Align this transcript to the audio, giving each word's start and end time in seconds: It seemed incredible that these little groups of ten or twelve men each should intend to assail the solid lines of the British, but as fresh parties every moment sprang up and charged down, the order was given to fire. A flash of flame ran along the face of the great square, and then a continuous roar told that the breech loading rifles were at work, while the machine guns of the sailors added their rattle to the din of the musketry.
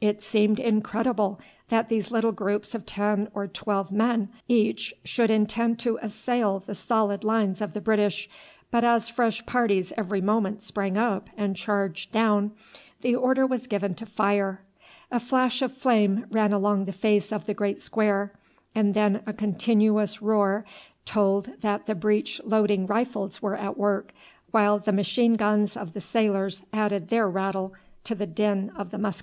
It 0.00 0.24
seemed 0.24 0.58
incredible 0.58 1.38
that 1.68 1.88
these 1.88 2.10
little 2.10 2.32
groups 2.32 2.74
of 2.74 2.84
ten 2.84 3.28
or 3.32 3.46
twelve 3.46 3.92
men 3.92 4.28
each 4.48 4.92
should 5.04 5.30
intend 5.30 5.78
to 5.78 6.00
assail 6.02 6.58
the 6.58 6.74
solid 6.74 7.22
lines 7.22 7.60
of 7.60 7.74
the 7.74 7.80
British, 7.80 8.28
but 8.72 8.82
as 8.82 9.08
fresh 9.08 9.46
parties 9.46 9.92
every 9.96 10.20
moment 10.20 10.62
sprang 10.62 10.96
up 10.98 11.30
and 11.36 11.54
charged 11.54 12.10
down, 12.10 12.50
the 13.02 13.14
order 13.14 13.46
was 13.46 13.68
given 13.68 13.94
to 13.94 14.04
fire. 14.04 14.62
A 15.12 15.20
flash 15.20 15.62
of 15.62 15.70
flame 15.70 16.26
ran 16.32 16.52
along 16.52 16.86
the 16.86 16.92
face 16.92 17.30
of 17.32 17.46
the 17.46 17.54
great 17.54 17.80
square, 17.80 18.32
and 18.74 18.94
then 18.94 19.22
a 19.26 19.32
continuous 19.32 20.20
roar 20.20 20.64
told 21.04 21.52
that 21.60 21.86
the 21.86 21.94
breech 21.94 22.40
loading 22.44 22.84
rifles 22.84 23.40
were 23.40 23.54
at 23.54 23.78
work, 23.78 24.12
while 24.50 24.80
the 24.80 24.90
machine 24.92 25.34
guns 25.34 25.76
of 25.76 25.92
the 25.92 26.00
sailors 26.00 26.64
added 26.72 27.10
their 27.10 27.30
rattle 27.30 27.72
to 28.02 28.16
the 28.16 28.26
din 28.26 28.70
of 28.70 28.90
the 28.90 28.98
musketry. 28.98 29.16